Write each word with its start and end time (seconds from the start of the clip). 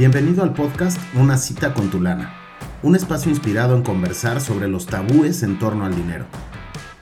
Bienvenido 0.00 0.42
al 0.42 0.54
podcast 0.54 0.98
Una 1.12 1.36
cita 1.36 1.74
con 1.74 1.90
tu 1.90 2.00
lana, 2.00 2.32
un 2.82 2.96
espacio 2.96 3.30
inspirado 3.30 3.76
en 3.76 3.82
conversar 3.82 4.40
sobre 4.40 4.66
los 4.66 4.86
tabúes 4.86 5.42
en 5.42 5.58
torno 5.58 5.84
al 5.84 5.94
dinero. 5.94 6.24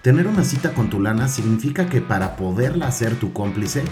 Tener 0.03 0.27
una 0.27 0.43
cita 0.43 0.73
con 0.75 0.91
tu 0.91 1.01
lana 1.01 1.29
significa 1.29 1.89
que 1.89 2.01
para 2.01 2.35
poderla 2.35 2.89
hacer 2.89 3.15
tu 3.15 3.33
cómplice, 3.33 3.85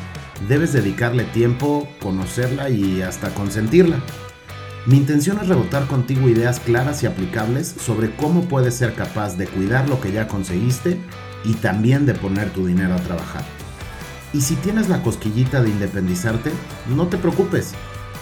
debes 0.48 0.72
dedicarle 0.72 1.22
tiempo, 1.22 1.88
conocerla 2.02 2.68
y 2.68 3.00
hasta 3.00 3.32
consentirla. 3.32 4.00
Mi 4.86 4.96
intención 4.96 5.38
es 5.40 5.46
rebotar 5.46 5.86
contigo 5.86 6.28
ideas 6.28 6.58
claras 6.58 7.04
y 7.04 7.06
aplicables 7.06 7.76
sobre 7.78 8.10
cómo 8.16 8.48
puedes 8.48 8.74
ser 8.74 8.96
capaz 8.96 9.36
de 9.36 9.46
cuidar 9.46 9.88
lo 9.88 10.00
que 10.00 10.10
ya 10.10 10.26
conseguiste 10.26 10.98
y 11.44 11.54
también 11.54 12.06
de 12.06 12.14
poner 12.14 12.50
tu 12.50 12.66
dinero 12.66 12.94
a 12.94 13.02
trabajar. 13.02 13.44
Y 14.32 14.40
si 14.40 14.56
tienes 14.56 14.88
la 14.88 15.04
cosquillita 15.04 15.62
de 15.62 15.70
independizarte, 15.70 16.50
no 16.88 17.06
te 17.06 17.18
preocupes. 17.18 17.72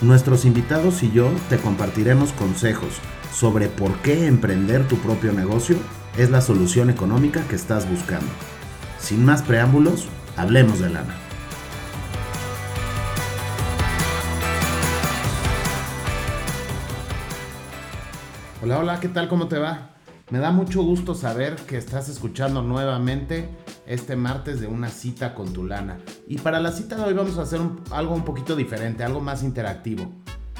Nuestros 0.05 0.45
invitados 0.45 1.03
y 1.03 1.11
yo 1.13 1.31
te 1.49 1.57
compartiremos 1.57 2.33
consejos 2.33 2.99
sobre 3.33 3.69
por 3.69 3.97
qué 4.03 4.27
emprender 4.27 4.87
tu 4.87 4.99
propio 4.99 5.33
negocio 5.33 5.79
es 6.19 6.29
la 6.29 6.43
solución 6.43 6.91
económica 6.91 7.43
que 7.49 7.57
estás 7.57 7.89
buscando. 7.89 8.31
Sin 8.99 9.25
más 9.25 9.41
preámbulos, 9.41 10.09
hablemos 10.37 10.79
de 10.79 10.91
lana. 10.91 11.15
Hola, 18.63 18.81
hola, 18.81 19.01
¿qué 19.01 19.09
tal? 19.09 19.27
¿Cómo 19.29 19.49
te 19.49 19.57
va? 19.57 19.89
Me 20.29 20.39
da 20.39 20.51
mucho 20.51 20.83
gusto 20.83 21.15
saber 21.15 21.57
que 21.57 21.79
estás 21.79 22.11
escuchando 22.11 22.61
nuevamente 22.61 23.49
este 23.87 24.17
martes 24.17 24.61
de 24.61 24.67
una 24.67 24.89
cita 24.89 25.35
con 25.35 25.53
tu 25.53 25.65
lana. 25.65 25.99
Y 26.27 26.39
para 26.39 26.61
la 26.61 26.73
cita 26.73 26.97
de 26.97 27.05
hoy 27.05 27.15
vamos 27.15 27.39
a 27.39 27.43
hacer 27.43 27.61
algo 27.91 28.15
un 28.15 28.25
poquito 28.25 28.57
diferente, 28.57 29.05
algo 29.05 29.21
más 29.21 29.43
interactivo. 29.43 30.11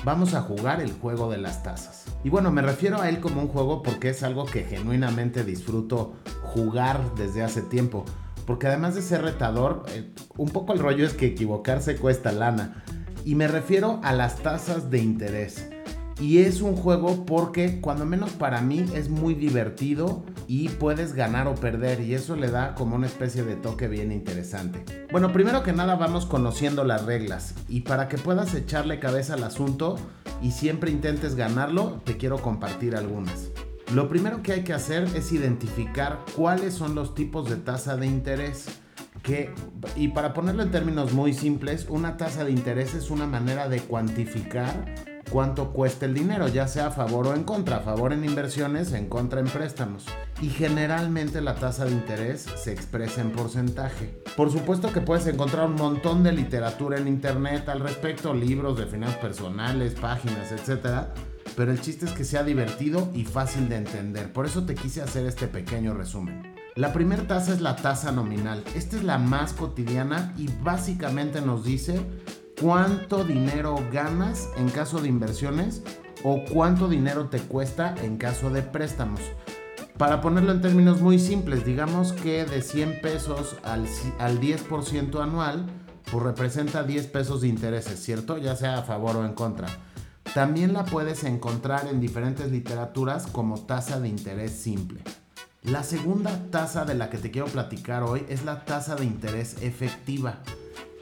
Vamos 0.05 0.35
a 0.35 0.43
jugar 0.43 0.81
el 0.83 0.93
juego 0.93 1.31
de 1.31 1.39
las 1.39 1.63
tazas. 1.63 2.05
Y 2.23 2.29
bueno, 2.29 2.51
me 2.51 2.61
refiero 2.61 3.01
a 3.01 3.09
él 3.09 3.21
como 3.21 3.41
un 3.41 3.49
juego 3.49 3.83
porque 3.83 4.11
es 4.11 4.23
algo 4.23 4.45
que 4.45 4.65
genuinamente 4.65 5.45
disfruto 5.45 6.15
jugar 6.43 7.15
desde 7.17 7.43
hace 7.43 7.63
tiempo. 7.63 8.05
Porque 8.47 8.67
además 8.67 8.95
de 8.95 9.03
ser 9.03 9.23
retador, 9.23 9.85
eh, 9.89 10.13
un 10.37 10.51
poco 10.51 10.75
el 10.75 10.79
rollo 10.79 11.07
es 11.07 11.15
que 11.15 11.27
equivocarse 11.27 11.97
cuesta 11.97 12.33
lana. 12.33 12.85
Y 13.25 13.35
me 13.35 13.49
refiero 13.49 14.01
a 14.03 14.13
las 14.13 14.37
tasas 14.37 14.91
de 14.91 14.99
interés. 14.99 15.71
Y 16.21 16.39
es 16.39 16.61
un 16.61 16.77
juego 16.77 17.27
porque, 17.27 17.81
cuando 17.81 18.07
menos 18.07 18.31
para 18.31 18.61
mí, 18.61 18.87
es 18.95 19.09
muy 19.09 19.35
divertido 19.35 20.23
y 20.47 20.69
puedes 20.69 21.13
ganar 21.13 21.49
o 21.49 21.57
perder. 21.57 22.01
Y 22.01 22.15
eso 22.15 22.37
le 22.37 22.51
da 22.51 22.77
como 22.77 22.95
una 22.95 23.09
especie 23.09 23.43
de 23.43 23.57
toque 23.57 23.89
bien 23.89 24.13
interesante. 24.13 24.85
Bueno, 25.11 25.33
primero 25.33 25.65
que 25.65 25.73
nada 25.73 25.97
vamos 25.97 26.25
conociendo 26.25 26.85
las 26.85 27.05
reglas. 27.05 27.55
Y 27.69 27.81
para 27.81 28.09
que 28.09 28.17
puedas 28.17 28.55
echarle 28.55 29.01
cabeza 29.01 29.35
al 29.35 29.43
asunto 29.43 29.97
y 30.41 30.53
siempre 30.53 30.93
intentes 30.93 31.35
ganarlo, 31.35 32.01
te 32.05 32.17
quiero 32.17 32.41
compartir 32.41 32.95
algunas. 32.95 33.49
Lo 33.93 34.09
primero 34.09 34.43
que 34.43 34.53
hay 34.53 34.63
que 34.63 34.73
hacer 34.73 35.09
es 35.17 35.33
identificar 35.33 36.21
cuáles 36.37 36.75
son 36.75 36.95
los 36.95 37.15
tipos 37.15 37.51
de 37.51 37.57
tasa 37.57 37.97
de 37.97 38.07
interés. 38.07 38.67
Que, 39.25 39.53
y 39.97 40.09
para 40.09 40.33
ponerlo 40.33 40.63
en 40.63 40.71
términos 40.71 41.13
muy 41.13 41.33
simples, 41.33 41.87
una 41.89 42.17
tasa 42.17 42.45
de 42.45 42.53
interés 42.53 42.95
es 42.95 43.11
una 43.11 43.27
manera 43.27 43.69
de 43.69 43.81
cuantificar 43.81 45.14
cuánto 45.31 45.73
cuesta 45.73 46.07
el 46.07 46.15
dinero, 46.15 46.49
ya 46.49 46.69
sea 46.69 46.89
a 46.89 46.91
favor 46.91 47.27
o 47.27 47.35
en 47.35 47.45
contra, 47.45 47.77
a 47.77 47.81
favor 47.81 48.13
en 48.13 48.25
inversiones, 48.25 48.93
en 48.93 49.09
contra 49.09 49.41
en 49.41 49.47
préstamos. 49.47 50.07
Y 50.41 50.49
generalmente 50.49 51.41
la 51.41 51.55
tasa 51.55 51.85
de 51.85 51.93
interés 51.93 52.47
se 52.57 52.73
expresa 52.73 53.21
en 53.21 53.33
porcentaje. 53.33 54.23
Por 54.37 54.51
supuesto 54.51 54.93
que 54.93 55.01
puedes 55.01 55.27
encontrar 55.27 55.67
un 55.67 55.77
montón 55.77 56.23
de 56.23 56.33
literatura 56.33 56.99
en 56.99 57.09
internet 57.09 57.69
al 57.69 57.81
respecto, 57.81 58.35
libros 58.35 58.79
de 58.79 58.87
finanzas 58.87 59.19
personales, 59.19 59.95
páginas, 59.95 60.53
etc. 60.53 61.09
Pero 61.57 61.71
el 61.71 61.81
chiste 61.81 62.07
es 62.07 62.13
que 62.13 62.25
sea 62.25 62.43
divertido 62.43 63.11
y 63.15 63.25
fácil 63.25 63.69
de 63.69 63.77
entender. 63.77 64.33
Por 64.33 64.47
eso 64.47 64.65
te 64.65 64.75
quise 64.75 65.03
hacer 65.03 65.27
este 65.27 65.47
pequeño 65.47 65.95
resumen. 65.95 66.55
La 66.77 66.93
primera 66.93 67.23
tasa 67.29 67.53
es 67.53 67.61
la 67.61 67.77
tasa 67.77 68.11
nominal. 68.11 68.65
Esta 68.75 68.97
es 68.97 69.05
la 69.05 69.17
más 69.17 69.53
cotidiana 69.53 70.35
y 70.37 70.49
básicamente 70.61 71.41
nos 71.41 71.65
dice 71.65 72.01
cuánto 72.65 73.25
dinero 73.25 73.77
ganas 73.93 74.49
en 74.57 74.71
caso 74.71 74.99
de 74.99 75.09
inversiones 75.09 75.83
o 76.23 76.43
cuánto 76.51 76.89
dinero 76.89 77.29
te 77.29 77.39
cuesta 77.39 77.95
en 78.03 78.17
caso 78.17 78.49
de 78.49 78.63
préstamos. 78.63 79.21
Para 79.99 80.23
ponerlo 80.23 80.51
en 80.51 80.63
términos 80.63 81.03
muy 81.03 81.19
simples, 81.19 81.67
digamos 81.67 82.15
que 82.15 82.47
de 82.47 82.63
100 82.63 83.03
pesos 83.03 83.57
al, 83.65 83.87
al 84.19 84.41
10% 84.41 85.23
anual, 85.23 85.67
pues 86.11 86.23
representa 86.23 86.85
10 86.85 87.07
pesos 87.09 87.43
de 87.43 87.49
intereses, 87.49 88.03
¿cierto? 88.03 88.39
Ya 88.39 88.57
sea 88.57 88.79
a 88.79 88.83
favor 88.83 89.17
o 89.17 89.27
en 89.27 89.35
contra. 89.35 89.69
También 90.33 90.73
la 90.73 90.87
puedes 90.87 91.23
encontrar 91.25 91.87
en 91.89 92.01
diferentes 92.01 92.51
literaturas 92.51 93.27
como 93.27 93.61
tasa 93.61 94.01
de 94.01 94.09
interés 94.09 94.53
simple. 94.53 95.03
La 95.65 95.83
segunda 95.83 96.51
tasa 96.51 96.87
de 96.87 96.95
la 96.95 97.11
que 97.11 97.19
te 97.19 97.31
quiero 97.31 97.47
platicar 97.49 98.05
hoy 98.05 98.25
es 98.31 98.47
la 98.47 98.65
tasa 98.65 98.97
de 98.97 99.05
interés 99.05 99.59
efectiva. 99.61 100.41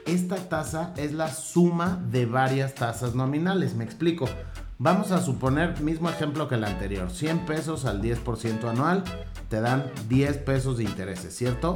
Esta 0.05 0.35
tasa 0.49 0.93
es 0.97 1.13
la 1.13 1.33
suma 1.33 2.01
de 2.11 2.25
varias 2.25 2.75
tasas 2.75 3.15
nominales. 3.15 3.73
Me 3.75 3.85
explico. 3.85 4.25
Vamos 4.77 5.11
a 5.11 5.21
suponer, 5.21 5.79
mismo 5.81 6.09
ejemplo 6.09 6.49
que 6.49 6.55
el 6.55 6.65
anterior, 6.65 7.09
100 7.09 7.45
pesos 7.45 7.85
al 7.85 8.01
10% 8.01 8.65
anual 8.65 9.03
te 9.47 9.61
dan 9.61 9.85
10 10.09 10.39
pesos 10.39 10.77
de 10.77 10.83
intereses, 10.83 11.33
¿cierto? 11.35 11.75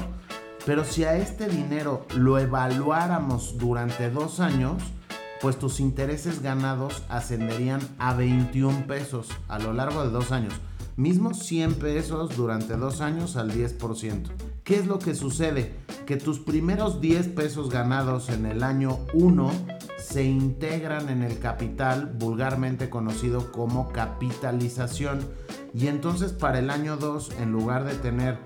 Pero 0.65 0.83
si 0.83 1.05
a 1.05 1.15
este 1.15 1.47
dinero 1.47 2.05
lo 2.17 2.37
evaluáramos 2.37 3.57
durante 3.57 4.09
dos 4.09 4.41
años, 4.41 4.83
pues 5.39 5.57
tus 5.57 5.79
intereses 5.79 6.41
ganados 6.41 7.03
ascenderían 7.07 7.79
a 7.99 8.13
21 8.13 8.87
pesos 8.87 9.29
a 9.47 9.59
lo 9.59 9.71
largo 9.71 10.03
de 10.03 10.09
dos 10.09 10.33
años. 10.33 10.53
Mismo 10.97 11.33
100 11.33 11.75
pesos 11.75 12.35
durante 12.35 12.75
dos 12.75 12.99
años 12.99 13.37
al 13.37 13.51
10%. 13.51 14.23
¿Qué 14.63 14.75
es 14.75 14.87
lo 14.87 14.99
que 14.99 15.15
sucede? 15.15 15.75
Que 16.07 16.15
tus 16.15 16.39
primeros 16.39 17.01
10 17.01 17.27
pesos 17.27 17.69
ganados 17.69 18.29
en 18.29 18.45
el 18.45 18.63
año 18.63 18.99
1 19.13 19.51
se 19.99 20.23
integran 20.23 21.09
en 21.09 21.21
el 21.21 21.37
capital, 21.37 22.13
vulgarmente 22.17 22.89
conocido 22.89 23.51
como 23.51 23.91
capitalización. 23.91 25.19
Y 25.73 25.87
entonces 25.87 26.31
para 26.31 26.59
el 26.59 26.69
año 26.69 26.95
2, 26.95 27.33
en 27.41 27.51
lugar 27.51 27.83
de 27.83 27.95
tener 27.95 28.37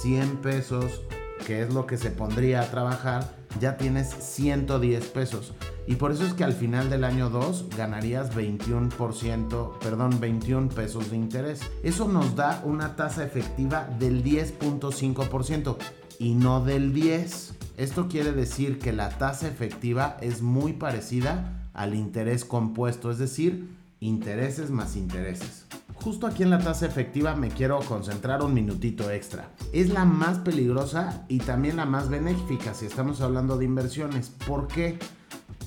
100 0.00 0.36
pesos, 0.36 1.02
que 1.44 1.60
es 1.60 1.74
lo 1.74 1.86
que 1.86 1.96
se 1.96 2.12
pondría 2.12 2.60
a 2.60 2.70
trabajar, 2.70 3.28
ya 3.58 3.76
tienes 3.76 4.10
110 4.10 5.04
pesos. 5.06 5.54
Y 5.88 5.96
por 5.96 6.12
eso 6.12 6.24
es 6.24 6.34
que 6.34 6.44
al 6.44 6.52
final 6.52 6.88
del 6.88 7.02
año 7.02 7.30
2 7.30 7.70
ganarías 7.76 8.32
21%, 8.36 9.78
perdón, 9.80 10.20
21 10.20 10.68
pesos 10.68 11.10
de 11.10 11.16
interés. 11.16 11.62
Eso 11.82 12.06
nos 12.06 12.36
da 12.36 12.62
una 12.64 12.94
tasa 12.94 13.24
efectiva 13.24 13.88
del 13.98 14.22
10.5% 14.22 15.76
y 16.18 16.34
no 16.34 16.64
del 16.64 16.92
10. 16.92 17.54
Esto 17.76 18.08
quiere 18.08 18.32
decir 18.32 18.78
que 18.78 18.92
la 18.92 19.10
tasa 19.10 19.48
efectiva 19.48 20.16
es 20.20 20.42
muy 20.42 20.72
parecida 20.72 21.70
al 21.74 21.94
interés 21.94 22.44
compuesto, 22.44 23.10
es 23.10 23.18
decir, 23.18 23.70
intereses 24.00 24.70
más 24.70 24.96
intereses. 24.96 25.66
Justo 25.94 26.26
aquí 26.26 26.42
en 26.42 26.50
la 26.50 26.60
tasa 26.60 26.86
efectiva 26.86 27.34
me 27.34 27.48
quiero 27.48 27.80
concentrar 27.80 28.42
un 28.42 28.54
minutito 28.54 29.10
extra. 29.10 29.50
Es 29.72 29.90
la 29.90 30.04
más 30.04 30.38
peligrosa 30.38 31.24
y 31.28 31.38
también 31.38 31.76
la 31.76 31.86
más 31.86 32.08
benéfica 32.08 32.74
si 32.74 32.86
estamos 32.86 33.20
hablando 33.20 33.58
de 33.58 33.64
inversiones. 33.64 34.30
¿Por 34.46 34.68
qué? 34.68 34.98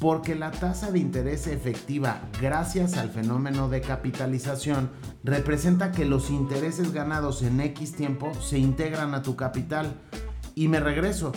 porque 0.02 0.34
la 0.34 0.50
tasa 0.50 0.92
de 0.92 0.98
interés 0.98 1.46
efectiva, 1.46 2.22
gracias 2.42 2.98
al 2.98 3.12
fenómeno 3.12 3.70
de 3.70 3.82
capitalización, 3.82 4.90
representa 5.24 5.92
que 5.92 6.06
los 6.06 6.32
intereses 6.32 6.92
ganados 6.92 7.44
en 7.44 7.62
X 7.62 7.94
tiempo 7.96 8.34
se 8.42 8.58
integran 8.58 9.14
a 9.14 9.22
tu 9.22 9.36
capital. 9.36 9.94
Y 10.62 10.68
me 10.68 10.80
regreso, 10.80 11.32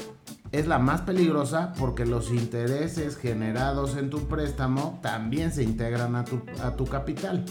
es 0.53 0.67
la 0.67 0.79
más 0.79 1.01
peligrosa 1.01 1.73
porque 1.79 2.05
los 2.05 2.31
intereses 2.31 3.17
generados 3.17 3.97
en 3.97 4.11
tu 4.11 4.29
préstamo 4.29 4.99
también 5.03 5.51
se 5.51 5.63
integran 5.63 6.15
a 6.15 6.27
tu, 6.27 6.43
a 6.63 6.77
tu 6.77 6.85
capital. 6.85 7.43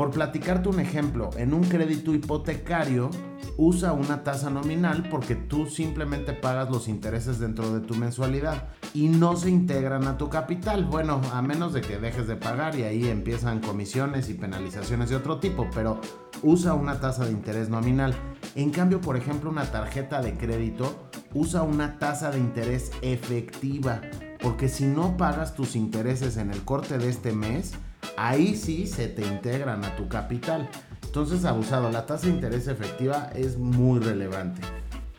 Por 0.00 0.12
platicarte 0.12 0.70
un 0.70 0.80
ejemplo, 0.80 1.28
en 1.36 1.52
un 1.52 1.62
crédito 1.62 2.14
hipotecario, 2.14 3.10
usa 3.58 3.92
una 3.92 4.24
tasa 4.24 4.48
nominal 4.48 5.06
porque 5.10 5.34
tú 5.34 5.66
simplemente 5.66 6.32
pagas 6.32 6.70
los 6.70 6.88
intereses 6.88 7.38
dentro 7.38 7.70
de 7.74 7.86
tu 7.86 7.94
mensualidad 7.94 8.68
y 8.94 9.08
no 9.08 9.36
se 9.36 9.50
integran 9.50 10.08
a 10.08 10.16
tu 10.16 10.30
capital. 10.30 10.86
Bueno, 10.86 11.20
a 11.34 11.42
menos 11.42 11.74
de 11.74 11.82
que 11.82 11.98
dejes 11.98 12.26
de 12.26 12.36
pagar 12.36 12.78
y 12.78 12.84
ahí 12.84 13.08
empiezan 13.08 13.60
comisiones 13.60 14.30
y 14.30 14.32
penalizaciones 14.32 15.10
de 15.10 15.16
otro 15.16 15.38
tipo, 15.38 15.68
pero 15.74 16.00
usa 16.42 16.72
una 16.72 16.98
tasa 16.98 17.26
de 17.26 17.32
interés 17.32 17.68
nominal. 17.68 18.14
En 18.54 18.70
cambio, 18.70 19.02
por 19.02 19.18
ejemplo, 19.18 19.50
una 19.50 19.70
tarjeta 19.70 20.22
de 20.22 20.32
crédito 20.32 21.10
usa 21.34 21.60
una 21.60 21.98
tasa 21.98 22.30
de 22.30 22.38
interés 22.38 22.90
efectiva, 23.02 24.00
porque 24.40 24.70
si 24.70 24.86
no 24.86 25.18
pagas 25.18 25.54
tus 25.54 25.76
intereses 25.76 26.38
en 26.38 26.50
el 26.50 26.62
corte 26.62 26.96
de 26.96 27.10
este 27.10 27.32
mes, 27.32 27.74
ahí 28.16 28.56
sí 28.56 28.86
se 28.86 29.08
te 29.08 29.26
integran 29.26 29.84
a 29.84 29.96
tu 29.96 30.08
capital. 30.08 30.68
Entonces, 31.04 31.44
abusado, 31.44 31.90
la 31.90 32.06
tasa 32.06 32.26
de 32.26 32.32
interés 32.32 32.68
efectiva 32.68 33.30
es 33.34 33.58
muy 33.58 34.00
relevante. 34.00 34.60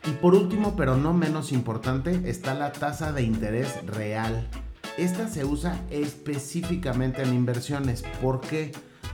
Y 0.07 0.11
por 0.11 0.33
último, 0.33 0.75
pero 0.75 0.97
no 0.97 1.13
menos 1.13 1.51
importante, 1.51 2.21
está 2.25 2.53
la 2.53 2.71
tasa 2.71 3.11
de 3.11 3.23
interés 3.23 3.85
real. 3.85 4.47
esta 4.97 5.27
se 5.27 5.45
usa 5.45 5.79
específicamente 5.89 7.21
en 7.23 7.33
inversiones. 7.33 8.03
¿Por 8.21 8.41
qué? 8.41 8.71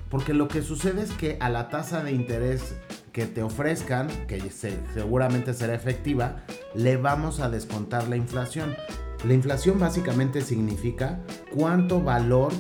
Porque 0.10 0.34
lo 0.34 0.48
que 0.48 0.62
sucede 0.62 1.04
es 1.04 1.12
que 1.12 1.38
a 1.40 1.50
la 1.50 1.70
tasa 1.70 2.04
de 2.04 2.12
interés 2.12 2.76
que 3.12 3.26
te 3.26 3.44
ofrezcan, 3.44 4.08
que 4.28 4.40
seguramente 4.50 5.54
será 5.54 5.74
efectiva, 5.74 6.44
le 6.74 6.98
vamos 6.98 7.40
a 7.40 7.50
descontar 7.50 8.08
la 8.08 8.16
inflación. 8.16 8.76
La 9.26 9.34
inflación 9.34 9.80
básicamente 9.80 10.42
significa 10.42 11.20
cuánto 11.54 12.02
valor 12.02 12.54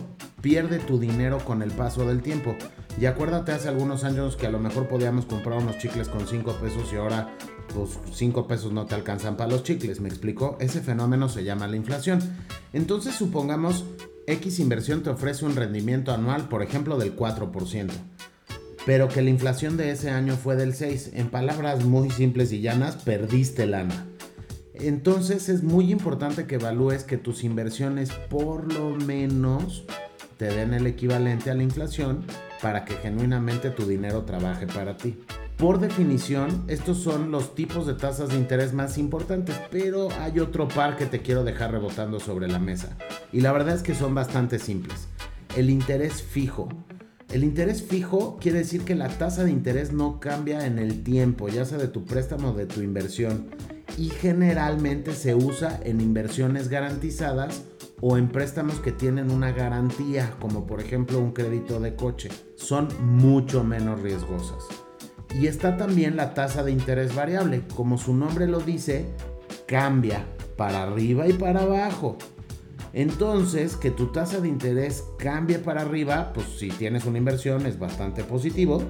pierde 0.47 0.79
tu 0.79 0.97
dinero 0.97 1.39
con 1.39 1.61
el 1.61 1.71
paso 1.71 2.07
del 2.07 2.21
tiempo. 2.21 2.55
Y 2.97 3.05
acuérdate 3.05 3.51
hace 3.51 3.67
algunos 3.67 4.05
años 4.05 4.38
que 4.38 4.47
a 4.47 4.49
lo 4.49 4.59
mejor 4.59 4.88
podíamos 4.88 5.25
comprar 5.25 5.57
unos 5.57 5.77
chicles 5.77 6.07
con 6.07 6.25
5 6.25 6.53
pesos 6.61 6.94
y 6.94 6.95
ahora 6.95 7.35
pues 7.75 7.99
5 8.13 8.47
pesos 8.47 8.71
no 8.71 8.85
te 8.85 8.95
alcanzan 8.95 9.35
para 9.35 9.51
los 9.51 9.63
chicles, 9.63 9.99
¿me 9.99 10.07
explico? 10.07 10.55
Ese 10.61 10.79
fenómeno 10.79 11.27
se 11.27 11.44
llama 11.44 11.67
la 11.67 11.75
inflación. 11.75 12.21
Entonces 12.71 13.13
supongamos 13.15 13.83
X 14.25 14.59
inversión 14.59 15.03
te 15.03 15.09
ofrece 15.09 15.44
un 15.44 15.57
rendimiento 15.57 16.13
anual, 16.13 16.47
por 16.47 16.63
ejemplo, 16.63 16.97
del 16.97 17.13
4%, 17.13 17.89
pero 18.85 19.09
que 19.09 19.21
la 19.21 19.29
inflación 19.29 19.75
de 19.75 19.91
ese 19.91 20.11
año 20.11 20.38
fue 20.38 20.55
del 20.55 20.73
6%. 20.73 21.09
En 21.11 21.27
palabras 21.27 21.83
muy 21.83 22.09
simples 22.09 22.53
y 22.53 22.61
llanas, 22.61 22.95
perdiste 22.95 23.65
lana. 23.65 24.05
Entonces 24.73 25.50
es 25.50 25.61
muy 25.61 25.91
importante 25.91 26.47
que 26.47 26.55
evalúes 26.55 27.03
que 27.03 27.17
tus 27.17 27.43
inversiones 27.43 28.11
por 28.29 28.71
lo 28.71 28.91
menos 28.95 29.83
te 30.38 30.45
den 30.45 30.74
el 30.74 30.88
equivalente 30.88 31.51
a 31.51 31.56
la 31.56 31.63
inflación 31.63 32.24
para 32.62 32.86
que 32.86 32.95
genuinamente 32.95 33.72
tu 33.72 33.86
dinero 33.86 34.24
trabaje 34.24 34.68
para 34.68 34.95
ti. 34.98 35.18
Por 35.57 35.80
definición, 35.80 36.63
estos 36.68 37.00
son 37.00 37.31
los 37.31 37.56
tipos 37.56 37.88
de 37.88 37.95
tasas 37.95 38.30
de 38.30 38.36
interés 38.36 38.74
más 38.74 39.00
importantes, 39.00 39.60
pero 39.72 40.10
hay 40.22 40.39
otro 40.39 40.68
par 40.68 40.95
que 40.98 41.07
te 41.07 41.24
quiero 41.24 41.44
dejar 41.44 41.72
rebotando 41.72 42.19
sobre 42.19 42.48
la 42.48 42.60
mesa. 42.60 42.95
Y 43.34 43.42
la 43.42 43.51
verdad 43.51 43.74
es 43.74 43.81
que 43.81 43.95
son 43.95 44.13
bastante 44.13 44.60
simples. 44.60 45.07
El 45.56 45.72
interés 45.72 46.22
fijo. 46.22 46.69
El 47.31 47.44
interés 47.44 47.81
fijo 47.81 48.38
quiere 48.39 48.60
decir 48.60 48.84
que 48.84 48.94
la 48.94 49.10
tasa 49.10 49.44
de 49.44 49.51
interés 49.51 49.92
no 49.92 50.19
cambia 50.19 50.68
en 50.68 50.78
el 50.78 51.04
tiempo, 51.04 51.50
ya 51.50 51.66
sea 51.66 51.80
de 51.80 51.88
tu 51.88 52.06
préstamo 52.06 52.50
o 52.50 52.54
de 52.54 52.68
tu 52.68 52.84
inversión. 52.84 53.48
Y 53.98 54.10
generalmente 54.10 55.13
se 55.13 55.34
usa 55.34 55.80
en 55.84 56.01
inversiones 56.01 56.69
garantizadas 56.69 57.63
o 58.01 58.17
en 58.17 58.29
préstamos 58.29 58.79
que 58.79 58.91
tienen 58.91 59.31
una 59.31 59.51
garantía, 59.51 60.35
como 60.39 60.67
por 60.67 60.81
ejemplo 60.81 61.19
un 61.19 61.31
crédito 61.31 61.79
de 61.79 61.95
coche. 61.95 62.29
Son 62.55 62.88
mucho 63.01 63.63
menos 63.63 64.01
riesgosas. 64.01 64.63
Y 65.39 65.47
está 65.47 65.77
también 65.77 66.15
la 66.15 66.33
tasa 66.33 66.63
de 66.63 66.71
interés 66.71 67.15
variable. 67.15 67.63
Como 67.75 67.97
su 67.97 68.15
nombre 68.15 68.47
lo 68.47 68.59
dice, 68.59 69.05
cambia 69.65 70.25
para 70.55 70.83
arriba 70.83 71.27
y 71.27 71.33
para 71.33 71.61
abajo. 71.61 72.17
Entonces, 72.94 73.75
que 73.75 73.91
tu 73.91 74.11
tasa 74.11 74.39
de 74.39 74.47
interés 74.47 75.03
cambie 75.19 75.59
para 75.59 75.81
arriba, 75.81 76.31
pues 76.33 76.47
si 76.57 76.69
tienes 76.69 77.05
una 77.05 77.17
inversión 77.17 77.65
es 77.65 77.77
bastante 77.77 78.23
positivo, 78.23 78.81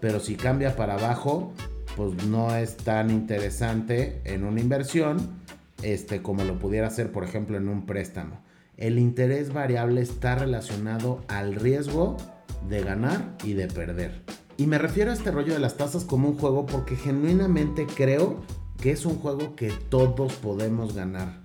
pero 0.00 0.20
si 0.20 0.36
cambia 0.36 0.76
para 0.76 0.94
abajo, 0.94 1.52
pues 1.96 2.26
no 2.26 2.54
es 2.54 2.76
tan 2.76 3.10
interesante 3.10 4.20
en 4.24 4.44
una 4.44 4.60
inversión 4.60 5.40
este, 5.82 6.22
como 6.22 6.44
lo 6.44 6.58
pudiera 6.58 6.90
ser, 6.90 7.10
por 7.10 7.24
ejemplo, 7.24 7.56
en 7.56 7.68
un 7.68 7.86
préstamo. 7.86 8.45
El 8.76 8.98
interés 8.98 9.54
variable 9.54 10.02
está 10.02 10.34
relacionado 10.34 11.22
al 11.28 11.54
riesgo 11.54 12.18
de 12.68 12.82
ganar 12.82 13.34
y 13.42 13.54
de 13.54 13.68
perder. 13.68 14.22
Y 14.58 14.66
me 14.66 14.76
refiero 14.76 15.10
a 15.10 15.14
este 15.14 15.30
rollo 15.30 15.54
de 15.54 15.60
las 15.60 15.78
tasas 15.78 16.04
como 16.04 16.28
un 16.28 16.38
juego 16.38 16.66
porque 16.66 16.94
genuinamente 16.94 17.86
creo 17.86 18.42
que 18.80 18.90
es 18.90 19.06
un 19.06 19.16
juego 19.16 19.56
que 19.56 19.70
todos 19.88 20.34
podemos 20.34 20.94
ganar. 20.94 21.40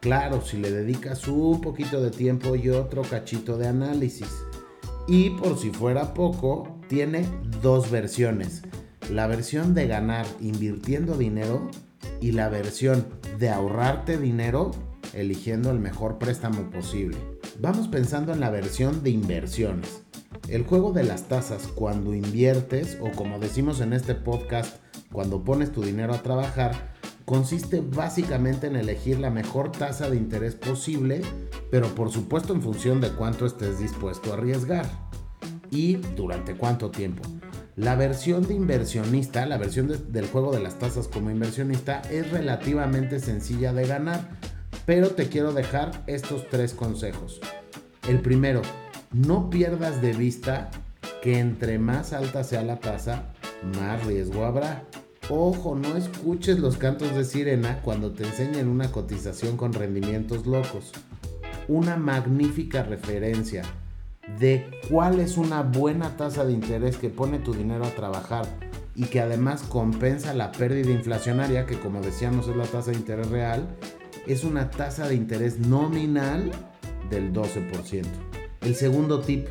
Claro, 0.00 0.42
si 0.42 0.58
le 0.58 0.70
dedicas 0.70 1.26
un 1.26 1.60
poquito 1.60 2.00
de 2.00 2.10
tiempo 2.10 2.54
y 2.54 2.68
otro 2.70 3.02
cachito 3.02 3.58
de 3.58 3.66
análisis. 3.66 4.30
Y 5.08 5.30
por 5.30 5.58
si 5.58 5.70
fuera 5.70 6.14
poco, 6.14 6.78
tiene 6.88 7.26
dos 7.60 7.90
versiones. 7.90 8.62
La 9.10 9.26
versión 9.26 9.74
de 9.74 9.88
ganar 9.88 10.24
invirtiendo 10.40 11.16
dinero 11.16 11.68
y 12.20 12.30
la 12.30 12.48
versión 12.48 13.06
de 13.40 13.50
ahorrarte 13.50 14.18
dinero 14.18 14.70
eligiendo 15.14 15.70
el 15.70 15.78
mejor 15.78 16.18
préstamo 16.18 16.70
posible. 16.70 17.16
Vamos 17.58 17.88
pensando 17.88 18.32
en 18.32 18.40
la 18.40 18.50
versión 18.50 19.02
de 19.02 19.10
inversiones. 19.10 20.02
El 20.48 20.64
juego 20.64 20.92
de 20.92 21.04
las 21.04 21.28
tasas 21.28 21.66
cuando 21.68 22.14
inviertes 22.14 22.98
o 23.00 23.10
como 23.12 23.38
decimos 23.38 23.80
en 23.80 23.92
este 23.92 24.14
podcast, 24.14 24.76
cuando 25.12 25.44
pones 25.44 25.72
tu 25.72 25.82
dinero 25.82 26.14
a 26.14 26.22
trabajar, 26.22 26.94
consiste 27.24 27.80
básicamente 27.80 28.66
en 28.66 28.76
elegir 28.76 29.18
la 29.18 29.30
mejor 29.30 29.72
tasa 29.72 30.10
de 30.10 30.16
interés 30.16 30.54
posible, 30.54 31.22
pero 31.70 31.94
por 31.94 32.10
supuesto 32.10 32.52
en 32.52 32.62
función 32.62 33.00
de 33.00 33.10
cuánto 33.10 33.46
estés 33.46 33.78
dispuesto 33.78 34.32
a 34.32 34.36
arriesgar 34.36 34.86
y 35.70 35.96
durante 36.16 36.56
cuánto 36.56 36.90
tiempo. 36.90 37.22
La 37.76 37.94
versión 37.94 38.46
de 38.46 38.54
inversionista, 38.54 39.46
la 39.46 39.56
versión 39.56 39.88
del 40.12 40.26
juego 40.26 40.52
de 40.52 40.60
las 40.60 40.78
tasas 40.78 41.08
como 41.08 41.30
inversionista 41.30 42.02
es 42.10 42.30
relativamente 42.30 43.20
sencilla 43.20 43.72
de 43.72 43.86
ganar, 43.86 44.38
pero 44.90 45.10
te 45.10 45.28
quiero 45.28 45.52
dejar 45.52 46.02
estos 46.08 46.48
tres 46.48 46.74
consejos. 46.74 47.40
El 48.08 48.18
primero, 48.18 48.60
no 49.12 49.48
pierdas 49.48 50.02
de 50.02 50.12
vista 50.12 50.68
que 51.22 51.38
entre 51.38 51.78
más 51.78 52.12
alta 52.12 52.42
sea 52.42 52.64
la 52.64 52.80
tasa, 52.80 53.26
más 53.78 54.04
riesgo 54.04 54.44
habrá. 54.44 54.82
Ojo, 55.28 55.76
no 55.76 55.96
escuches 55.96 56.58
los 56.58 56.76
cantos 56.76 57.14
de 57.14 57.24
sirena 57.24 57.82
cuando 57.82 58.10
te 58.10 58.24
enseñen 58.24 58.66
una 58.66 58.90
cotización 58.90 59.56
con 59.56 59.72
rendimientos 59.72 60.44
locos. 60.44 60.90
Una 61.68 61.96
magnífica 61.96 62.82
referencia 62.82 63.62
de 64.40 64.72
cuál 64.90 65.20
es 65.20 65.36
una 65.36 65.62
buena 65.62 66.16
tasa 66.16 66.44
de 66.44 66.52
interés 66.52 66.96
que 66.96 67.10
pone 67.10 67.38
tu 67.38 67.54
dinero 67.54 67.84
a 67.84 67.94
trabajar 67.94 68.44
y 68.96 69.04
que 69.04 69.20
además 69.20 69.62
compensa 69.62 70.34
la 70.34 70.50
pérdida 70.50 70.90
inflacionaria, 70.90 71.64
que 71.64 71.78
como 71.78 72.00
decíamos 72.00 72.48
es 72.48 72.56
la 72.56 72.64
tasa 72.64 72.90
de 72.90 72.96
interés 72.96 73.28
real, 73.30 73.68
es 74.32 74.44
una 74.44 74.70
tasa 74.70 75.08
de 75.08 75.14
interés 75.14 75.58
nominal 75.58 76.50
del 77.10 77.32
12%. 77.32 78.04
El 78.60 78.74
segundo 78.74 79.20
tip, 79.20 79.48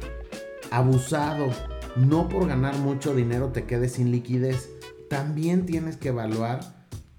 abusado. 0.72 1.48
No 1.96 2.30
por 2.30 2.48
ganar 2.48 2.78
mucho 2.78 3.16
dinero 3.16 3.50
te 3.50 3.66
quedes 3.66 3.94
sin 3.94 4.12
liquidez. 4.12 4.70
También 5.10 5.66
tienes 5.66 5.98
que 5.98 6.10
evaluar 6.10 6.60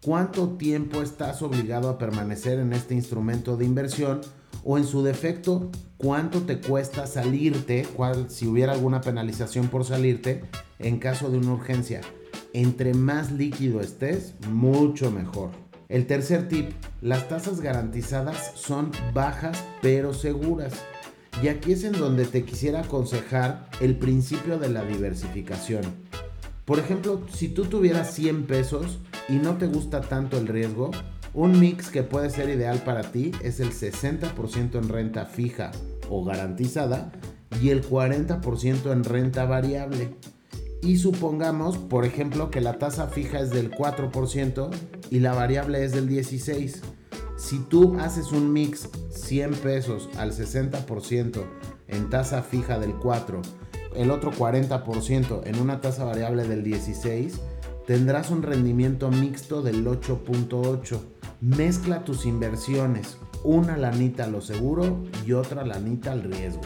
cuánto 0.03 0.51
tiempo 0.51 1.03
estás 1.03 1.43
obligado 1.43 1.89
a 1.89 1.99
permanecer 1.99 2.59
en 2.61 2.73
este 2.73 2.95
instrumento 2.95 3.57
de 3.57 3.65
inversión 3.65 4.21
o 4.65 4.79
en 4.79 4.85
su 4.85 5.03
defecto 5.03 5.71
cuánto 5.97 6.43
te 6.43 6.61
cuesta 6.61 7.07
salirte, 7.07 7.87
cuál, 7.95 8.31
si 8.31 8.47
hubiera 8.47 8.73
alguna 8.73 9.01
penalización 9.01 9.69
por 9.69 9.85
salirte 9.85 10.43
en 10.79 10.99
caso 10.99 11.31
de 11.31 11.39
una 11.39 11.53
urgencia. 11.53 12.01
Entre 12.53 12.95
más 12.95 13.31
líquido 13.33 13.81
estés, 13.81 14.35
mucho 14.49 15.11
mejor. 15.11 15.51
El 15.89 16.07
tercer 16.07 16.49
tip, 16.49 16.71
las 17.01 17.29
tasas 17.29 17.61
garantizadas 17.61 18.53
son 18.55 18.93
bajas 19.15 19.65
pero 19.81 20.13
seguras. 20.13 20.75
Y 21.43 21.49
aquí 21.49 21.73
es 21.73 21.85
en 21.85 21.93
donde 21.93 22.27
te 22.27 22.45
quisiera 22.45 22.81
aconsejar 22.81 23.69
el 23.81 23.97
principio 23.97 24.59
de 24.59 24.69
la 24.69 24.85
diversificación. 24.85 25.83
Por 26.65 26.79
ejemplo, 26.79 27.23
si 27.33 27.49
tú 27.49 27.65
tuvieras 27.65 28.13
100 28.15 28.47
pesos 28.47 28.99
y 29.29 29.35
no 29.35 29.57
te 29.57 29.67
gusta 29.67 30.03
tanto 30.03 30.39
el 30.39 30.47
riesgo, 30.47 30.91
un 31.33 31.59
mix 31.59 31.91
que 31.91 32.03
puede 32.03 32.29
ser 32.29 32.51
ideal 32.51 32.83
para 32.85 33.11
ti 33.11 33.33
es 33.43 33.61
el 33.61 33.71
60% 33.71 34.75
en 34.75 34.89
renta 34.89 35.25
fija 35.25 35.71
o 36.09 36.25
garantizada 36.25 37.13
y 37.63 37.71
el 37.71 37.83
40% 37.83 38.93
en 38.93 39.05
renta 39.05 39.47
variable. 39.47 40.11
Y 40.83 40.97
supongamos, 40.97 41.77
por 41.77 42.05
ejemplo, 42.05 42.51
que 42.51 42.61
la 42.61 42.79
tasa 42.79 43.09
fija 43.09 43.41
es 43.41 43.51
del 43.51 43.71
4% 43.71 44.71
y 45.11 45.21
la 45.21 45.35
variable 45.35 45.85
es 45.85 45.93
del 45.93 46.09
16%. 46.09 46.81
Si 47.37 47.59
tú 47.59 47.97
haces 47.99 48.33
un 48.33 48.53
mix 48.53 48.89
100 49.11 49.53
pesos 49.57 50.11
al 50.19 50.33
60% 50.33 51.43
en 51.89 52.11
tasa 52.11 52.43
fija 52.43 52.79
del 52.79 52.95
4, 52.95 53.41
el 53.97 54.11
otro 54.11 54.31
40% 54.31 55.43
en 55.47 55.59
una 55.59 55.81
tasa 55.81 56.05
variable 56.05 56.47
del 56.47 56.63
16, 56.63 57.41
tendrás 57.87 58.31
un 58.31 58.43
rendimiento 58.43 59.11
mixto 59.11 59.63
del 59.63 59.87
8.8. 59.87 60.99
Mezcla 61.41 62.05
tus 62.05 62.27
inversiones, 62.27 63.17
una 63.43 63.77
lanita 63.77 64.25
a 64.25 64.29
lo 64.29 64.43
seguro 64.43 65.03
y 65.27 65.33
otra 65.33 65.65
lanita 65.65 66.13
al 66.13 66.23
riesgo. 66.23 66.61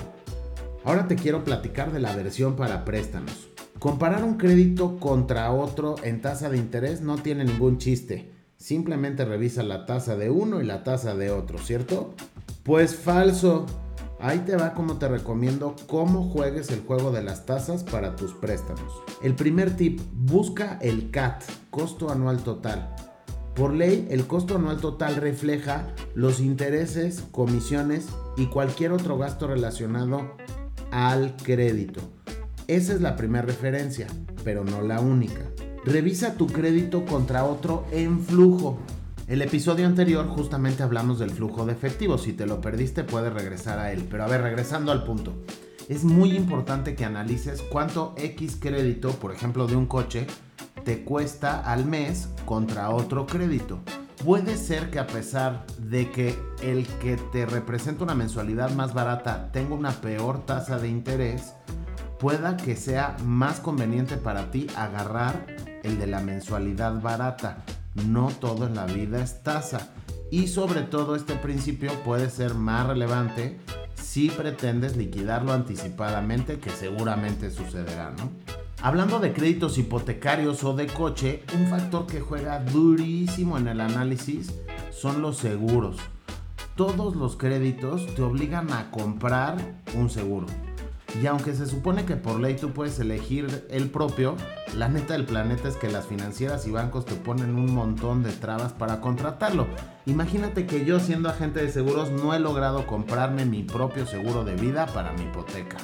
Ahora 0.85 1.09
te 1.09 1.15
quiero 1.15 1.45
platicar 1.45 1.93
de 1.93 2.01
la 2.01 2.15
versión 2.15 2.57
para 2.57 2.85
préstamos. 2.85 3.49
Comparar 3.85 4.25
un 4.25 4.39
crédito 4.39 4.99
contra 4.99 5.53
otro 5.53 5.97
en 6.05 6.23
tasa 6.23 6.49
de 6.49 6.57
interés 6.57 7.03
no 7.03 7.19
tiene 7.19 7.45
ningún 7.45 7.77
chiste. 7.77 8.33
Simplemente 8.57 9.27
revisa 9.27 9.63
la 9.63 9.85
tasa 9.85 10.17
de 10.17 10.31
uno 10.31 10.63
y 10.63 10.65
la 10.65 10.85
tasa 10.85 11.15
de 11.15 11.31
otro, 11.31 11.59
¿cierto? 11.59 12.15
Pues 12.63 12.97
falso. 12.97 13.67
Ahí 14.19 14.39
te 14.39 14.57
va 14.57 14.73
como 14.73 14.97
te 14.97 15.07
recomiendo 15.07 15.77
cómo 15.87 16.31
juegues 16.31 16.71
el 16.71 16.81
juego 16.81 17.11
de 17.11 17.23
las 17.23 17.45
tasas 17.45 17.85
para 17.85 18.17
tus 18.17 18.33
préstamos. 18.33 18.91
El 19.23 19.35
primer 19.35 19.77
tip, 19.77 20.01
busca 20.15 20.79
el 20.81 21.11
CAT, 21.11 21.43
costo 21.69 22.11
anual 22.11 22.43
total. 22.43 22.97
Por 23.55 23.75
ley, 23.75 24.09
el 24.11 24.27
costo 24.27 24.57
anual 24.57 24.79
total 24.79 25.17
refleja 25.17 25.89
los 26.15 26.41
intereses, 26.41 27.23
comisiones 27.33 28.07
y 28.39 28.47
cualquier 28.47 28.93
otro 28.93 29.19
gasto 29.19 29.47
relacionado 29.47 30.39
al 30.91 31.37
crédito. 31.37 32.01
Esa 32.67 32.95
es 32.95 33.03
la 33.03 33.15
primera 33.15 33.45
referencia, 33.45 34.07
pero 34.43 34.65
no 34.65 34.81
la 34.81 34.99
única. 34.99 35.43
Revisa 35.85 36.35
tu 36.35 36.47
crédito 36.47 37.05
contra 37.05 37.45
otro 37.45 37.85
en 37.93 38.21
flujo. 38.21 38.79
El 39.29 39.43
episodio 39.43 39.87
anterior 39.87 40.27
justamente 40.29 40.83
hablamos 40.83 41.19
del 41.19 41.31
flujo 41.31 41.67
de 41.67 41.73
efectivo. 41.73 42.17
Si 42.17 42.33
te 42.33 42.47
lo 42.47 42.63
perdiste 42.63 43.05
puedes 43.05 43.35
regresar 43.35 43.79
a 43.79 43.93
él. 43.93 44.07
Pero 44.11 44.25
a 44.25 44.29
ver, 44.29 44.41
regresando 44.41 44.93
al 44.93 45.05
punto. 45.05 45.35
Es 45.91 46.05
muy 46.05 46.35
importante 46.35 46.95
que 46.95 47.05
analices 47.05 47.61
cuánto 47.61 48.15
X 48.17 48.57
crédito, 48.59 49.11
por 49.11 49.35
ejemplo 49.35 49.67
de 49.67 49.77
un 49.77 49.85
coche, 49.85 50.27
te 50.87 51.05
cuesta 51.05 51.61
al 51.61 51.85
mes 51.85 52.31
contra 52.47 52.89
otro 52.89 53.27
crédito. 53.27 53.81
Puede 54.25 54.57
ser 54.57 54.89
que 54.89 54.99
a 54.99 55.07
pesar 55.07 55.67
de 55.79 56.11
que 56.11 56.39
el 56.63 56.87
que 56.87 57.19
te 57.31 57.45
representa 57.45 58.05
una 58.05 58.15
mensualidad 58.15 58.71
más 58.71 58.95
barata 58.95 59.53
tenga 59.53 59.75
una 59.75 59.93
peor 60.01 60.47
tasa 60.47 60.79
de 60.79 60.89
interés, 60.89 61.53
pueda 62.19 62.57
que 62.57 62.77
sea 62.77 63.17
más 63.25 63.61
conveniente 63.61 64.17
para 64.17 64.51
ti 64.51 64.67
agarrar 64.77 65.47
el 65.83 65.99
de 65.99 66.07
la 66.07 66.21
mensualidad 66.21 67.01
barata. 67.01 67.65
No 68.07 68.29
todo 68.29 68.67
en 68.67 68.75
la 68.75 68.87
vida 68.87 69.23
es 69.23 69.43
tasa. 69.43 69.93
Y 70.31 70.49
sobre 70.49 70.83
todo 70.83 71.15
este 71.15 71.35
principio 71.35 71.93
puede 72.03 72.31
ser 72.31 72.55
más 72.55 72.87
relevante 72.87 73.61
si 73.95 74.31
pretendes 74.31 74.97
liquidarlo 74.97 75.53
anticipadamente, 75.53 76.59
que 76.59 76.71
seguramente 76.71 77.51
sucederá. 77.51 78.13
Hablando 78.83 79.19
de 79.19 79.33
créditos 79.33 79.79
hipotecarios 79.79 80.63
o 80.63 80.75
de 80.75 80.87
coche, 80.87 81.43
un 81.59 81.69
factor 81.69 82.07
que 82.07 82.21
juega 82.21 82.61
durísimo 82.61 83.59
en 83.59 83.69
el 83.69 83.81
análisis 83.81 84.53
son 84.91 85.23
los 85.23 85.39
seguros. 85.39 85.97
Todos 86.77 87.17
los 87.17 87.37
créditos 87.37 88.07
te 88.15 88.23
obligan 88.23 88.73
a 88.73 88.91
comprar 88.91 89.57
un 89.95 90.11
seguro. 90.11 90.47
Y 91.23 91.27
aunque 91.27 91.55
se 91.55 91.67
supone 91.67 92.05
que 92.05 92.17
por 92.17 92.41
ley 92.41 92.57
tú 92.57 92.73
puedes 92.73 92.99
elegir 92.99 93.67
el 93.71 93.89
propio, 93.89 94.37
la 94.77 94.89
neta 94.89 95.13
del 95.13 95.25
planeta 95.25 95.69
es 95.69 95.77
que 95.77 95.91
las 95.91 96.07
financieras 96.07 96.67
y 96.67 96.73
bancos 96.73 97.05
te 97.05 97.15
ponen 97.15 97.55
un 97.55 97.73
montón 97.73 98.23
de 98.23 98.33
trabas 98.33 98.73
para 98.73 99.01
contratarlo. 99.01 99.67
Imagínate 100.07 100.67
que 100.67 100.85
yo 100.85 100.99
siendo 100.99 101.29
agente 101.29 101.61
de 101.63 101.71
seguros 101.71 102.11
no 102.11 102.35
he 102.35 102.41
logrado 102.41 102.87
comprarme 102.87 103.45
mi 103.45 103.63
propio 103.63 104.07
seguro 104.07 104.45
de 104.45 104.57
vida 104.57 104.87
para 104.87 105.13
mi 105.13 105.23
hipoteca. 105.23 105.77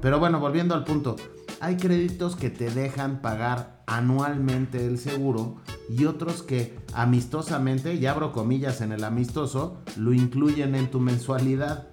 Pero 0.00 0.18
bueno, 0.18 0.40
volviendo 0.40 0.74
al 0.74 0.84
punto, 0.84 1.16
hay 1.60 1.76
créditos 1.76 2.36
que 2.36 2.50
te 2.50 2.70
dejan 2.70 3.22
pagar 3.22 3.82
anualmente 3.86 4.84
el 4.86 4.98
seguro 4.98 5.56
y 5.88 6.06
otros 6.06 6.42
que 6.42 6.76
amistosamente, 6.92 7.94
y 7.94 8.06
abro 8.06 8.32
comillas 8.32 8.80
en 8.80 8.92
el 8.92 9.04
amistoso, 9.04 9.78
lo 9.96 10.12
incluyen 10.12 10.74
en 10.74 10.90
tu 10.90 11.00
mensualidad. 11.00 11.88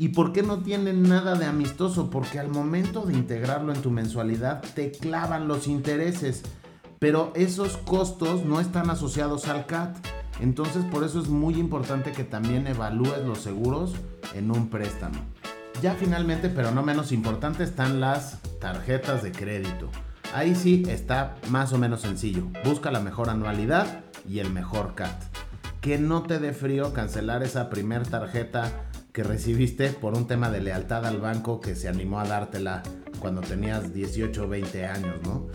¿Y 0.00 0.08
por 0.08 0.32
qué 0.32 0.42
no 0.42 0.60
tienen 0.60 1.02
nada 1.02 1.34
de 1.34 1.44
amistoso? 1.44 2.08
Porque 2.08 2.38
al 2.38 2.48
momento 2.48 3.02
de 3.02 3.12
integrarlo 3.12 3.70
en 3.74 3.82
tu 3.82 3.90
mensualidad 3.90 4.62
te 4.74 4.92
clavan 4.92 5.46
los 5.46 5.68
intereses, 5.68 6.40
pero 6.98 7.34
esos 7.36 7.76
costos 7.76 8.42
no 8.46 8.60
están 8.60 8.88
asociados 8.88 9.46
al 9.46 9.66
CAT. 9.66 9.98
Entonces 10.40 10.86
por 10.86 11.04
eso 11.04 11.20
es 11.20 11.28
muy 11.28 11.52
importante 11.58 12.12
que 12.12 12.24
también 12.24 12.66
evalúes 12.66 13.22
los 13.26 13.40
seguros 13.40 13.92
en 14.34 14.50
un 14.50 14.70
préstamo. 14.70 15.18
Ya 15.82 15.92
finalmente, 15.92 16.48
pero 16.48 16.70
no 16.70 16.82
menos 16.82 17.12
importante, 17.12 17.62
están 17.62 18.00
las 18.00 18.38
tarjetas 18.58 19.22
de 19.22 19.32
crédito. 19.32 19.90
Ahí 20.34 20.54
sí 20.54 20.82
está 20.88 21.36
más 21.50 21.74
o 21.74 21.78
menos 21.78 22.00
sencillo. 22.00 22.46
Busca 22.64 22.90
la 22.90 23.00
mejor 23.00 23.28
anualidad 23.28 24.00
y 24.26 24.38
el 24.38 24.48
mejor 24.48 24.94
CAT. 24.94 25.22
Que 25.82 25.98
no 25.98 26.22
te 26.22 26.38
dé 26.38 26.54
frío 26.54 26.94
cancelar 26.94 27.42
esa 27.42 27.68
primer 27.68 28.06
tarjeta 28.06 28.86
que 29.12 29.24
recibiste 29.24 29.90
por 29.90 30.14
un 30.14 30.26
tema 30.26 30.50
de 30.50 30.60
lealtad 30.60 31.04
al 31.06 31.20
banco 31.20 31.60
que 31.60 31.74
se 31.74 31.88
animó 31.88 32.20
a 32.20 32.26
dártela 32.26 32.82
cuando 33.18 33.40
tenías 33.40 33.92
18 33.92 34.44
o 34.44 34.48
20 34.48 34.86
años, 34.86 35.16
¿no? 35.24 35.48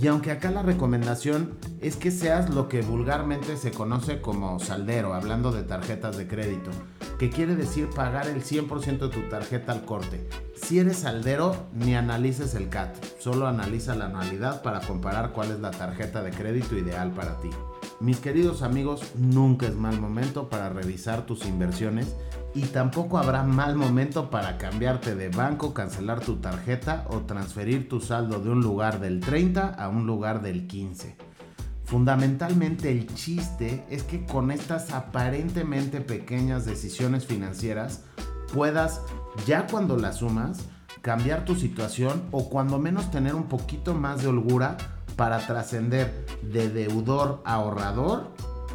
Y 0.00 0.06
aunque 0.06 0.30
acá 0.30 0.52
la 0.52 0.62
recomendación 0.62 1.58
es 1.80 1.96
que 1.96 2.12
seas 2.12 2.50
lo 2.50 2.68
que 2.68 2.82
vulgarmente 2.82 3.56
se 3.56 3.72
conoce 3.72 4.20
como 4.20 4.60
saldero, 4.60 5.12
hablando 5.12 5.50
de 5.50 5.64
tarjetas 5.64 6.16
de 6.16 6.28
crédito, 6.28 6.70
que 7.18 7.30
quiere 7.30 7.56
decir 7.56 7.88
pagar 7.90 8.28
el 8.28 8.44
100% 8.44 8.98
de 8.98 9.08
tu 9.08 9.28
tarjeta 9.28 9.72
al 9.72 9.84
corte. 9.84 10.28
Si 10.54 10.78
eres 10.78 10.98
saldero, 10.98 11.56
ni 11.72 11.96
analices 11.96 12.54
el 12.54 12.68
CAT, 12.68 12.94
solo 13.18 13.48
analiza 13.48 13.96
la 13.96 14.04
anualidad 14.04 14.62
para 14.62 14.80
comparar 14.80 15.32
cuál 15.32 15.50
es 15.50 15.58
la 15.58 15.72
tarjeta 15.72 16.22
de 16.22 16.30
crédito 16.30 16.76
ideal 16.76 17.10
para 17.10 17.38
ti. 17.40 17.50
Mis 17.98 18.20
queridos 18.20 18.62
amigos, 18.62 19.02
nunca 19.16 19.66
es 19.66 19.74
mal 19.74 20.00
momento 20.00 20.48
para 20.48 20.68
revisar 20.68 21.26
tus 21.26 21.44
inversiones 21.44 22.14
y 22.54 22.62
tampoco 22.62 23.18
habrá 23.18 23.42
mal 23.42 23.76
momento 23.76 24.30
para 24.30 24.58
cambiarte 24.58 25.14
de 25.14 25.28
banco, 25.28 25.74
cancelar 25.74 26.20
tu 26.20 26.36
tarjeta 26.36 27.06
o 27.10 27.18
transferir 27.20 27.88
tu 27.88 28.00
saldo 28.00 28.40
de 28.40 28.50
un 28.50 28.60
lugar 28.60 29.00
del 29.00 29.20
30 29.20 29.68
a 29.68 29.88
un 29.88 30.06
lugar 30.06 30.42
del 30.42 30.66
15. 30.66 31.16
Fundamentalmente 31.84 32.90
el 32.90 33.06
chiste 33.14 33.84
es 33.88 34.02
que 34.02 34.24
con 34.26 34.50
estas 34.50 34.92
aparentemente 34.92 36.00
pequeñas 36.00 36.66
decisiones 36.66 37.26
financieras 37.26 38.02
puedas, 38.52 39.00
ya 39.46 39.66
cuando 39.66 39.96
las 39.96 40.16
sumas, 40.18 40.66
cambiar 41.00 41.44
tu 41.44 41.54
situación 41.54 42.24
o 42.30 42.50
cuando 42.50 42.78
menos 42.78 43.10
tener 43.10 43.34
un 43.34 43.44
poquito 43.44 43.94
más 43.94 44.22
de 44.22 44.28
holgura 44.28 44.76
para 45.16 45.38
trascender 45.38 46.26
de 46.42 46.68
deudor 46.68 47.42
a 47.44 47.54
ahorrador 47.54 48.32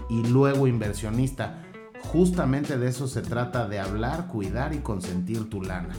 y 0.10 0.28
luego 0.28 0.68
inversionista. 0.68 1.63
Justamente 2.12 2.78
de 2.78 2.90
eso 2.90 3.08
se 3.08 3.22
trata 3.22 3.68
de 3.68 3.80
hablar, 3.80 4.28
cuidar 4.28 4.74
y 4.74 4.80
consentir 4.80 5.50
tu 5.50 5.62
lana. 5.62 5.96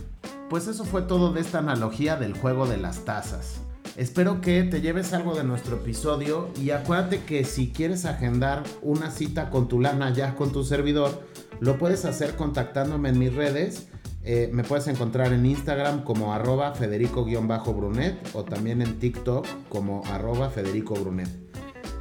Pues 0.48 0.68
eso 0.68 0.84
fue 0.84 1.02
todo 1.02 1.32
de 1.32 1.40
esta 1.40 1.58
analogía 1.58 2.16
del 2.16 2.34
juego 2.34 2.66
de 2.66 2.76
las 2.76 3.04
tazas. 3.04 3.60
Espero 3.96 4.40
que 4.40 4.64
te 4.64 4.80
lleves 4.80 5.12
algo 5.12 5.34
de 5.34 5.44
nuestro 5.44 5.76
episodio 5.76 6.48
y 6.60 6.70
acuérdate 6.70 7.20
que 7.20 7.44
si 7.44 7.70
quieres 7.70 8.04
agendar 8.04 8.64
una 8.82 9.10
cita 9.10 9.50
con 9.50 9.68
tu 9.68 9.80
lana 9.80 10.12
ya 10.12 10.34
con 10.34 10.50
tu 10.50 10.64
servidor, 10.64 11.22
lo 11.60 11.78
puedes 11.78 12.04
hacer 12.04 12.34
contactándome 12.34 13.10
en 13.10 13.18
mis 13.18 13.34
redes. 13.34 13.88
Eh, 14.22 14.50
me 14.52 14.64
puedes 14.64 14.88
encontrar 14.88 15.32
en 15.32 15.46
Instagram 15.46 16.02
como 16.02 16.32
arroba 16.32 16.74
federico-brunet 16.74 18.30
o 18.34 18.44
también 18.44 18.82
en 18.82 18.98
TikTok 18.98 19.46
como 19.68 20.02
arroba 20.06 20.50
federico 20.50 20.94
brunet. 20.94 21.43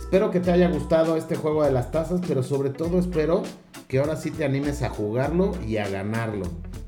Espero 0.04 0.32
que 0.32 0.42
te 0.42 0.52
haya 0.52 0.68
gustado 0.68 1.16
este 1.16 1.36
juego 1.36 1.64
de 1.64 1.72
las 1.72 1.90
tazas, 1.90 2.20
pero 2.28 2.44
sobre 2.44 2.70
todo 2.70 3.00
espero 3.00 3.42
que 3.88 4.00
ahora 4.00 4.18
sí 4.18 4.32
te 4.32 4.44
animes 4.44 4.84
a 4.84 4.90
jugarlo 4.90 5.54
y 5.66 5.78
a 5.78 5.88
ganarlo. 5.88 6.46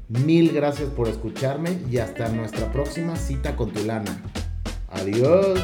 Mil 0.09 0.51
gracias 0.51 0.89
por 0.89 1.07
escucharme 1.07 1.79
y 1.89 1.97
hasta 1.97 2.27
nuestra 2.27 2.71
próxima 2.71 3.15
cita 3.15 3.55
con 3.55 3.71
tu 3.71 3.83
lana. 3.85 4.21
Adiós. 4.89 5.59